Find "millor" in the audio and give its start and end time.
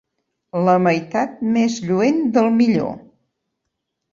2.57-2.91